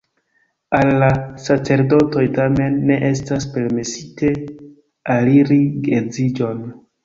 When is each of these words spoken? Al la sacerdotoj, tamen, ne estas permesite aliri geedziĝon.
Al 0.77 0.87
la 1.03 1.09
sacerdotoj, 1.47 2.23
tamen, 2.39 2.81
ne 2.89 2.99
estas 3.11 3.47
permesite 3.59 4.35
aliri 5.21 5.63
geedziĝon. 5.89 6.69